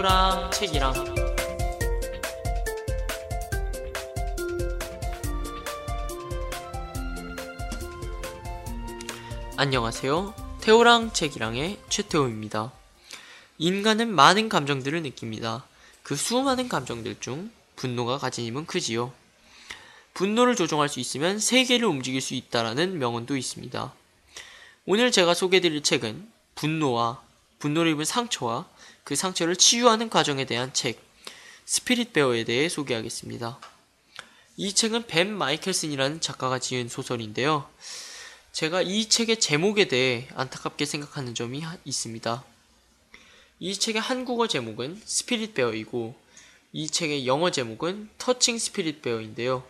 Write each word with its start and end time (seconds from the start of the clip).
태우랑 0.00 0.50
책이랑 0.52 0.94
안녕하세요. 9.58 10.34
태우랑 10.62 11.12
책이랑의 11.12 11.78
최태우입니다. 11.90 12.72
인간은 13.58 14.08
많은 14.08 14.48
감정들을 14.48 15.02
느낍니다. 15.02 15.66
그 16.02 16.16
수많은 16.16 16.70
감정들 16.70 17.20
중 17.20 17.50
분노가 17.76 18.16
가진 18.16 18.46
힘은 18.46 18.64
크지요. 18.64 19.12
분노를 20.14 20.56
조종할 20.56 20.88
수 20.88 20.98
있으면 21.00 21.38
세계를 21.38 21.86
움직일 21.86 22.22
수 22.22 22.32
있다라는 22.32 22.98
명언도 22.98 23.36
있습니다. 23.36 23.92
오늘 24.86 25.12
제가 25.12 25.34
소개해드릴 25.34 25.82
책은 25.82 26.26
분노와 26.54 27.20
분노를 27.58 27.92
입은 27.92 28.06
상처와 28.06 28.66
그 29.10 29.16
상처를 29.16 29.56
치유하는 29.56 30.08
과정에 30.08 30.44
대한 30.44 30.72
책 30.72 31.02
Spirit 31.64 32.12
Bear에 32.12 32.44
대해 32.44 32.68
소개하겠습니다. 32.68 33.58
이 34.56 34.72
책은 34.72 35.08
벤 35.08 35.36
마이켈슨이라는 35.36 36.20
작가가 36.20 36.60
지은 36.60 36.88
소설인데요. 36.88 37.68
제가 38.52 38.82
이 38.82 39.08
책의 39.08 39.40
제목에 39.40 39.88
대해 39.88 40.28
안타깝게 40.36 40.84
생각하는 40.84 41.34
점이 41.34 41.60
있습니다. 41.84 42.44
이 43.58 43.74
책의 43.74 44.00
한국어 44.00 44.46
제목은 44.46 45.02
Spirit 45.04 45.54
Bear이고 45.54 46.14
이 46.72 46.86
책의 46.88 47.26
영어 47.26 47.50
제목은 47.50 48.10
Touching 48.16 48.60
Spirit 48.60 49.02
Bear인데요. 49.02 49.66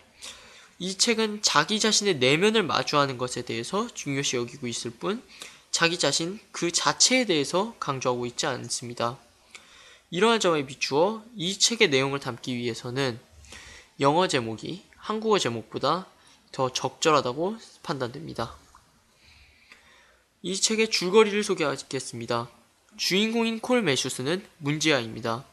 이 0.79 0.99
책은 0.99 1.41
자기 1.41 1.81
자신의 1.81 2.17
내면을 2.17 2.63
마주하는 2.63 3.17
것에 3.17 3.41
대해서 3.41 3.89
중요시 3.95 4.37
여기고 4.37 4.67
있을 4.67 4.91
뿐 4.91 5.23
자기 5.71 5.99
자신 5.99 6.39
그 6.53 6.71
자체에 6.71 7.25
대해서 7.25 7.75
강조하고 7.81 8.27
있지 8.27 8.45
않습니다. 8.45 9.19
이러한 10.11 10.41
점에 10.41 10.67
비추어 10.67 11.23
이 11.37 11.57
책의 11.57 11.89
내용을 11.89 12.19
담기 12.19 12.57
위해서는 12.57 13.21
영어 14.01 14.27
제목이 14.27 14.85
한국어 14.97 15.39
제목보다 15.39 16.07
더 16.51 16.73
적절하다고 16.73 17.57
판단됩니다. 17.85 18.57
이 20.43 20.57
책의 20.57 20.91
줄거리를 20.91 21.45
소개하겠습니다. 21.45 22.49
주인공인 22.97 23.61
콜 23.61 23.83
매슈스는 23.83 24.45
문제아입니다. 24.59 25.45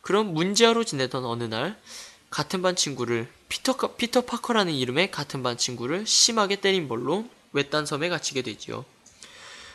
그럼 0.00 0.34
문제아로 0.34 0.82
지내던 0.82 1.24
어느 1.24 1.44
날 1.44 1.80
같은 2.28 2.60
반 2.60 2.74
친구를 2.74 3.30
피터, 3.48 3.94
피터 3.94 4.22
파커라는 4.22 4.72
이름의 4.72 5.12
같은 5.12 5.44
반 5.44 5.56
친구를 5.56 6.06
심하게 6.06 6.56
때린 6.56 6.88
벌로 6.88 7.28
외딴 7.52 7.86
섬에 7.86 8.08
갇히게 8.08 8.42
되지요. 8.42 8.84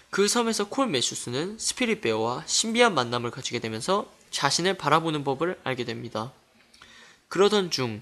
그 0.10 0.28
섬에서 0.28 0.68
콜 0.68 0.88
매슈스는 0.88 1.60
스피릿 1.60 2.02
베어와 2.02 2.44
신비한 2.46 2.94
만남을 2.94 3.32
가지게 3.32 3.60
되면서 3.60 4.17
자신을 4.32 4.76
바라보는 4.76 5.24
법을 5.24 5.60
알게 5.64 5.86
됩니다. 5.86 6.32
그러던 7.30 7.72
중 7.72 8.02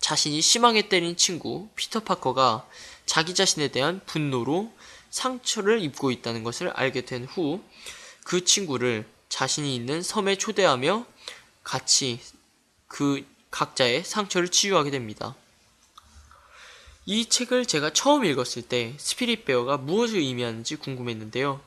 자신이 0.00 0.40
심하게 0.40 0.88
때린 0.88 1.16
친구 1.16 1.68
피터 1.76 2.00
파커가 2.00 2.66
자기 3.06 3.34
자신에 3.34 3.68
대한 3.68 4.00
분노로 4.06 4.72
상처를 5.10 5.80
입고 5.82 6.10
있다는 6.10 6.44
것을 6.44 6.68
알게 6.70 7.02
된 7.04 7.26
후 7.26 7.60
그 8.24 8.44
친구를 8.44 9.06
자신이 9.28 9.74
있는 9.74 10.02
섬에 10.02 10.36
초대하며 10.36 11.06
같이 11.62 12.20
그 12.88 13.24
각자의 13.52 14.04
상처를 14.04 14.48
치유하게 14.48 14.90
됩니다. 14.90 15.36
이 17.04 17.26
책을 17.26 17.66
제가 17.66 17.92
처음 17.92 18.24
읽었을 18.24 18.62
때 18.62 18.94
Spirit 18.98 19.44
Bear가 19.44 19.76
무엇을 19.76 20.18
의미하는지 20.18 20.74
궁금했는데요. 20.76 21.60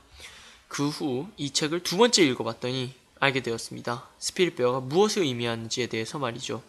그 0.68 0.90
후 0.90 1.32
이 1.38 1.52
책을 1.52 1.82
두 1.84 1.96
번째 1.98 2.24
읽어봤더니 2.24 2.94
알게 3.20 3.42
되었습니다. 3.42 4.08
Spirit 4.20 4.56
Bear가 4.56 4.80
무엇을 4.80 5.24
의미하는지에 5.24 5.88
대해서 5.88 6.20
말이죠. 6.20 6.64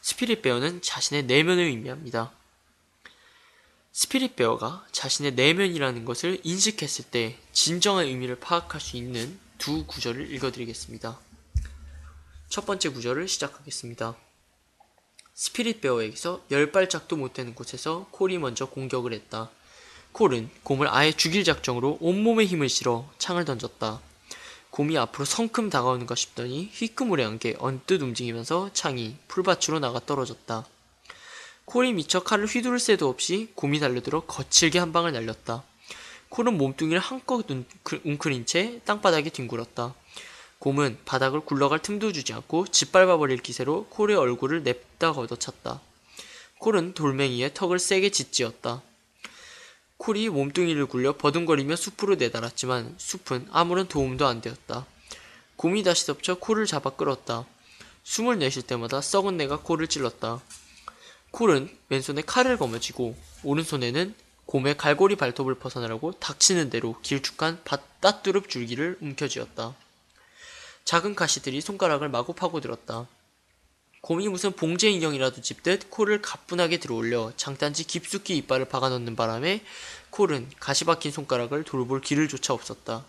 Spirit 0.00 0.42
Bear는 0.42 0.82
자신의 0.82 1.24
내면을 1.24 1.64
의미합니다. 1.64 2.32
Spirit 3.92 4.36
Bear가 4.36 4.84
자신의 4.92 5.34
내면이라는 5.34 6.04
것을 6.04 6.40
인식했을 6.42 7.06
때 7.06 7.38
진정한 7.52 8.06
의미를 8.06 8.36
파악할 8.36 8.80
수 8.80 8.96
있는 8.96 9.38
두 9.58 9.86
구절을 9.86 10.32
읽어드리겠습니다. 10.32 11.18
첫 12.48 12.66
번째 12.66 12.88
구절을 12.90 13.28
시작하겠습니다. 13.28 14.16
스피릿 15.34 15.80
베어에게서 15.80 16.44
열 16.50 16.70
발짝도 16.70 17.16
못 17.16 17.32
되는 17.32 17.54
곳에서 17.54 18.06
콜이 18.10 18.38
먼저 18.38 18.66
공격을 18.66 19.12
했다. 19.12 19.50
콜은 20.12 20.50
곰을 20.62 20.88
아예 20.88 21.10
죽일 21.10 21.42
작정으로 21.42 21.98
온몸에 22.00 22.44
힘을 22.44 22.68
실어 22.68 23.10
창을 23.18 23.44
던졌다. 23.44 24.00
곰이 24.74 24.98
앞으로 24.98 25.24
성큼 25.24 25.70
다가오는가 25.70 26.16
싶더니 26.16 26.68
휘끄무레한 26.72 27.38
게 27.38 27.54
언뜻 27.60 28.02
움직이면서 28.02 28.70
창이 28.72 29.14
풀밭으로 29.28 29.78
나가 29.78 30.00
떨어졌다. 30.04 30.66
콜이 31.64 31.92
미처 31.92 32.24
칼을 32.24 32.46
휘두를 32.46 32.80
새도 32.80 33.08
없이 33.08 33.52
곰이 33.54 33.78
달려들어 33.78 34.22
거칠게 34.22 34.80
한 34.80 34.92
방을 34.92 35.12
날렸다. 35.12 35.62
콜은 36.28 36.58
몸뚱이를 36.58 36.98
한껏 36.98 37.46
웅크린 38.04 38.46
채 38.46 38.80
땅바닥에 38.84 39.30
뒹굴었다. 39.30 39.94
곰은 40.58 40.98
바닥을 41.04 41.42
굴러갈 41.42 41.80
틈도 41.80 42.10
주지 42.10 42.32
않고 42.32 42.66
짓밟아버릴 42.66 43.42
기세로 43.42 43.86
콜의 43.90 44.16
얼굴을 44.16 44.64
냅다 44.64 45.12
걷어찼다. 45.12 45.80
콜은 46.58 46.94
돌멩이에 46.94 47.54
턱을 47.54 47.78
세게 47.78 48.10
짓지었다. 48.10 48.82
콜이 49.98 50.28
몸뚱이를 50.28 50.86
굴려 50.86 51.16
버둥거리며 51.16 51.76
숲으로 51.76 52.16
내달았지만 52.16 52.94
숲은 52.98 53.48
아무런 53.50 53.88
도움도 53.88 54.26
안 54.26 54.40
되었다. 54.40 54.86
곰이 55.56 55.82
다시 55.82 56.06
덮쳐 56.06 56.34
콜을 56.34 56.66
잡아 56.66 56.90
끌었다. 56.90 57.46
숨을 58.02 58.38
내쉴 58.38 58.62
때마다 58.62 59.00
썩은 59.00 59.36
내가 59.36 59.60
콜을 59.60 59.86
찔렀다. 59.88 60.42
콜은 61.30 61.68
왼손에 61.88 62.22
칼을 62.22 62.58
거머쥐고 62.58 63.16
오른손에는 63.44 64.14
곰의 64.46 64.76
갈고리 64.76 65.16
발톱을 65.16 65.54
벗어나려고 65.54 66.12
닥치는 66.12 66.70
대로 66.70 66.96
길쭉한 67.02 67.62
따뚜릅 68.00 68.48
줄기를 68.48 68.98
움켜쥐었다. 69.00 69.74
작은 70.84 71.14
가시들이 71.14 71.60
손가락을 71.62 72.10
마구 72.10 72.34
파고들었다. 72.34 73.06
곰이 74.04 74.28
무슨 74.28 74.52
봉제 74.52 74.90
인형이라도 74.90 75.40
짚듯 75.40 75.88
콜을 75.88 76.20
가뿐하게 76.20 76.76
들어올려 76.76 77.32
장단지 77.38 77.84
깊숙이 77.84 78.36
이빨을 78.36 78.66
박아넣는 78.66 79.16
바람에 79.16 79.64
콜은 80.10 80.50
가시 80.60 80.84
박힌 80.84 81.10
손가락을 81.10 81.64
돌볼 81.64 82.02
길을 82.02 82.28
조차 82.28 82.52
없었다. 82.52 83.06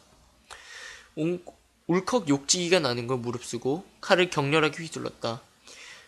울컥 1.87 2.29
욕지기가 2.29 2.79
나는 2.79 3.07
걸 3.07 3.17
무릅쓰고 3.17 3.85
칼을 3.99 4.29
격렬하게 4.29 4.83
휘둘렀다. 4.83 5.41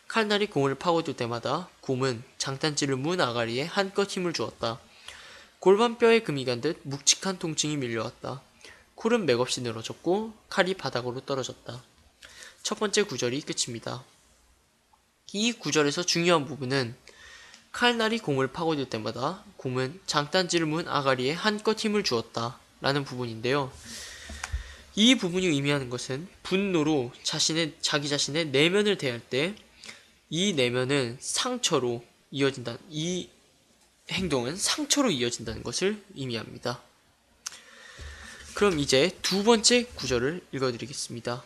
칼날이 0.08 0.48
공을 0.48 0.75
파고들 0.75 1.18
때마다 1.18 1.68
곰은 1.81 2.24
장단지를 2.38 2.96
문 2.96 3.19
아가리에 3.19 3.64
한껏 3.64 4.09
힘을 4.09 4.31
주었다. 4.31 4.80
골반뼈에 5.59 6.22
금이 6.22 6.46
간 6.46 6.62
듯 6.62 6.80
묵직한 6.84 7.40
통증이 7.40 7.75
밀려왔다. 7.75 8.42
콜은 8.96 9.25
맥없이 9.25 9.59
늘어졌고 9.59 10.34
칼이 10.48 10.75
바닥으로 10.75 11.19
떨어졌다. 11.25 11.84
첫 12.64 12.80
번째 12.80 13.04
구절이 13.04 13.42
끝입니다. 13.42 14.06
이 15.33 15.51
구절에서 15.53 16.03
중요한 16.03 16.45
부분은 16.45 16.95
칼날이 17.71 18.17
공을 18.19 18.47
파고들 18.47 18.89
때마다 18.89 19.43
곰은 19.57 19.99
장단지를 20.05 20.65
문 20.65 20.88
아가리에 20.88 21.33
한껏 21.33 21.77
힘을 21.77 22.03
주었다. 22.03 22.59
라는 22.81 23.03
부분인데요. 23.03 23.71
이 24.95 25.15
부분이 25.15 25.45
의미하는 25.47 25.89
것은 25.89 26.27
분노로 26.44 27.12
자신의, 27.24 27.75
자기 27.81 28.09
자신의 28.09 28.47
내면을 28.47 28.97
대할 28.97 29.19
때 29.19 29.56
이 30.29 30.53
내면은 30.53 31.18
상처로 31.21 32.03
이어진다. 32.31 32.77
이 32.89 33.30
행동은 34.09 34.57
상처로 34.57 35.09
이어진다는 35.09 35.63
것을 35.63 36.03
의미합니다. 36.15 36.81
그럼 38.53 38.80
이제 38.80 39.18
두 39.21 39.44
번째 39.44 39.85
구절을 39.95 40.45
읽어드리겠습니다. 40.51 41.44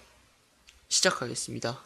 시작하겠습니다. 0.90 1.84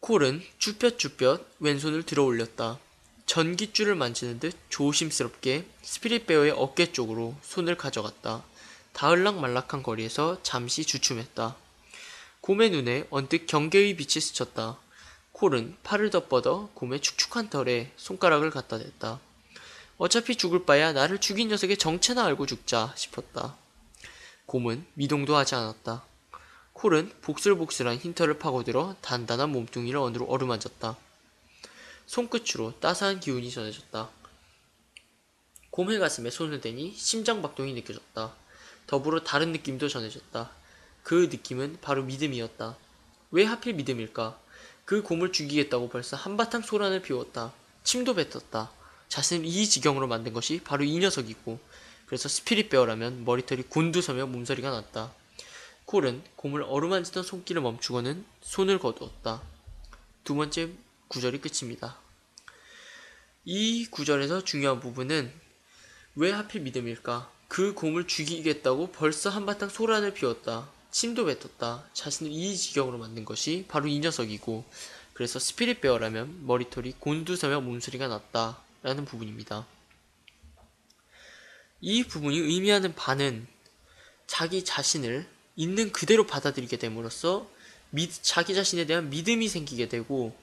콜은 0.00 0.42
쭈뼛쭈뼛 0.58 1.44
왼손을 1.58 2.04
들어 2.04 2.24
올렸다. 2.24 2.78
전깃줄을 3.26 3.94
만지는 3.94 4.38
듯 4.38 4.54
조심스럽게 4.68 5.66
스피릿베어의 5.82 6.52
어깨 6.52 6.92
쪽으로 6.92 7.34
손을 7.42 7.76
가져갔다. 7.76 8.44
다을락말락한 8.92 9.82
거리에서 9.82 10.42
잠시 10.42 10.84
주춤했다. 10.84 11.56
곰의 12.40 12.70
눈에 12.70 13.06
언뜻 13.10 13.46
경계의 13.46 13.96
빛이 13.96 14.20
스쳤다. 14.22 14.78
콜은 15.32 15.76
팔을 15.82 16.10
덧뻗어 16.10 16.70
곰의 16.74 17.00
축축한 17.00 17.50
털에 17.50 17.92
손가락을 17.96 18.50
갖다 18.50 18.78
댔다. 18.78 19.20
어차피 19.98 20.36
죽을 20.36 20.64
바야 20.64 20.92
나를 20.92 21.18
죽인 21.18 21.48
녀석의 21.48 21.76
정체나 21.76 22.24
알고 22.24 22.46
죽자 22.46 22.94
싶었다. 22.96 23.56
곰은 24.46 24.86
미동도 24.94 25.36
하지 25.36 25.56
않았다. 25.56 26.07
콜은 26.78 27.10
복슬복슬한 27.22 27.96
흰털을 27.96 28.38
파고들어 28.38 28.94
단단한 29.00 29.50
몸뚱이를 29.50 29.98
어느로 29.98 30.26
어루만졌다. 30.26 30.96
손끝으로 32.06 32.78
따스한 32.78 33.18
기운이 33.18 33.50
전해졌다. 33.50 34.08
곰의 35.70 35.98
가슴에 35.98 36.30
손을 36.30 36.60
대니 36.60 36.94
심장 36.94 37.42
박동이 37.42 37.74
느껴졌다. 37.74 38.32
더불어 38.86 39.24
다른 39.24 39.50
느낌도 39.50 39.88
전해졌다. 39.88 40.52
그 41.02 41.28
느낌은 41.32 41.78
바로 41.80 42.04
믿음이었다. 42.04 42.76
왜 43.32 43.44
하필 43.44 43.74
믿음일까? 43.74 44.38
그 44.84 45.02
곰을 45.02 45.32
죽이겠다고 45.32 45.88
벌써 45.88 46.16
한바탕 46.16 46.62
소란을 46.62 47.02
피웠다. 47.02 47.52
침도 47.82 48.14
뱉었다. 48.14 48.70
자신을 49.08 49.44
이 49.44 49.68
지경으로 49.68 50.06
만든 50.06 50.32
것이 50.32 50.60
바로 50.62 50.84
이 50.84 50.96
녀석이고 50.96 51.58
그래서 52.06 52.28
스피릿 52.28 52.70
베어라면 52.70 53.24
머리털이 53.24 53.64
곤두서며 53.64 54.26
몸서리가 54.26 54.70
났다. 54.70 55.17
콜은 55.88 56.22
곰을 56.36 56.62
어루만지던 56.64 57.22
손길을 57.22 57.62
멈추고는 57.62 58.22
손을 58.42 58.78
거두었다. 58.78 59.40
두 60.22 60.34
번째 60.34 60.68
구절이 61.08 61.40
끝입니다. 61.40 61.96
이 63.46 63.86
구절에서 63.86 64.44
중요한 64.44 64.80
부분은 64.80 65.32
왜 66.16 66.30
하필 66.30 66.60
믿음일까? 66.60 67.32
그 67.48 67.72
곰을 67.72 68.06
죽이겠다고 68.06 68.92
벌써 68.92 69.30
한바탕 69.30 69.70
소란을 69.70 70.12
피웠다. 70.12 70.68
침도 70.90 71.24
뱉었다. 71.24 71.88
자신을 71.94 72.32
이 72.32 72.54
지경으로 72.54 72.98
만든 72.98 73.24
것이 73.24 73.64
바로 73.66 73.86
이 73.86 73.98
녀석이고 74.00 74.66
그래서 75.14 75.38
스피릿 75.38 75.80
베어라면 75.80 76.46
머리털이 76.46 76.96
곤두서며 76.98 77.62
몸소리가 77.62 78.08
났다. 78.08 78.58
라는 78.82 79.06
부분입니다. 79.06 79.66
이 81.80 82.04
부분이 82.04 82.36
의미하는 82.36 82.94
바는 82.94 83.46
자기 84.26 84.62
자신을 84.66 85.37
있는 85.58 85.90
그대로 85.90 86.24
받아들이게 86.24 86.76
됨으로써 86.76 87.50
믿, 87.90 88.12
자기 88.22 88.54
자신에 88.54 88.86
대한 88.86 89.10
믿음이 89.10 89.48
생기게 89.48 89.88
되고 89.88 90.34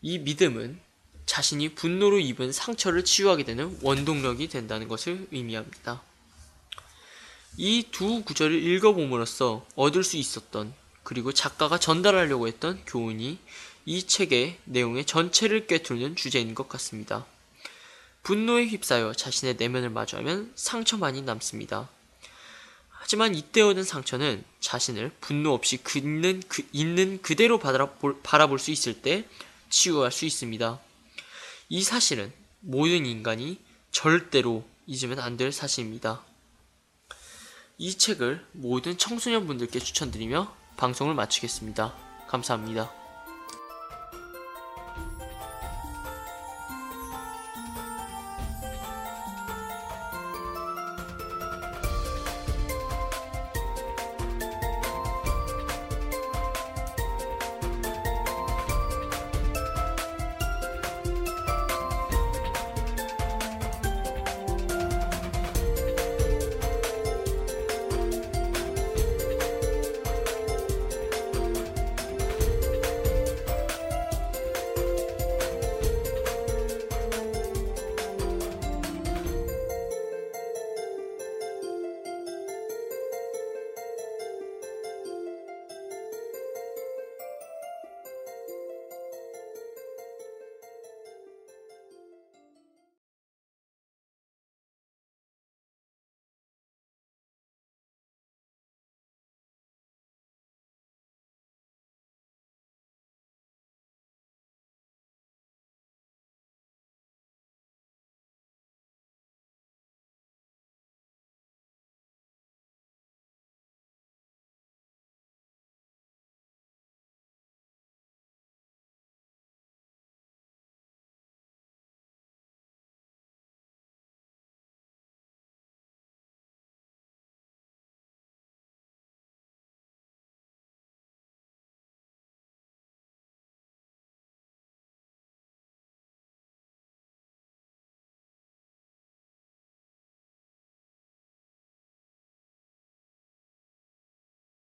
이 0.00 0.18
믿음은 0.18 0.80
자신이 1.26 1.74
분노로 1.74 2.18
입은 2.18 2.50
상처를 2.50 3.04
치유하게 3.04 3.44
되는 3.44 3.78
원동력이 3.82 4.48
된다는 4.48 4.88
것을 4.88 5.28
의미합니다. 5.30 6.02
이 7.58 7.84
두 7.92 8.22
구절을 8.24 8.54
읽어봄으로써 8.62 9.66
얻을 9.76 10.02
수 10.02 10.16
있었던 10.16 10.72
그리고 11.02 11.32
작가가 11.32 11.78
전달하려고 11.78 12.48
했던 12.48 12.82
교훈이 12.86 13.38
이 13.84 14.02
책의 14.06 14.60
내용의 14.64 15.04
전체를 15.04 15.66
꿰뚫는 15.66 16.16
주제인 16.16 16.54
것 16.54 16.70
같습니다. 16.70 17.26
분노에 18.22 18.66
휩싸여 18.66 19.12
자신의 19.12 19.56
내면을 19.56 19.90
마주하면 19.90 20.52
상처만이 20.54 21.20
남습니다. 21.22 21.90
하지만 23.02 23.34
이때 23.34 23.60
얻은 23.62 23.82
상처는 23.82 24.44
자신을 24.60 25.10
분노 25.20 25.52
없이 25.52 25.76
그 25.76 25.98
있는, 25.98 26.40
그, 26.46 26.62
있는 26.72 27.20
그대로 27.20 27.58
바라볼, 27.58 28.20
바라볼 28.22 28.60
수 28.60 28.70
있을 28.70 29.02
때 29.02 29.24
치유할 29.70 30.12
수 30.12 30.24
있습니다. 30.24 30.78
이 31.68 31.82
사실은 31.82 32.32
모든 32.60 33.04
인간이 33.04 33.58
절대로 33.90 34.64
잊으면 34.86 35.18
안 35.18 35.36
될 35.36 35.50
사실입니다. 35.50 36.22
이 37.76 37.98
책을 37.98 38.46
모든 38.52 38.96
청소년분들께 38.96 39.80
추천드리며 39.80 40.54
방송을 40.76 41.14
마치겠습니다. 41.14 41.94
감사합니다. 42.28 43.01